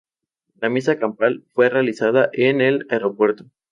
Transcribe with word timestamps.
La 0.55 0.67
misa 0.69 0.97
campal 0.97 1.43
fue 1.53 1.69
realizada 1.69 2.31
en 2.33 2.59
el 2.61 2.87
aeropuerto. 2.89 3.45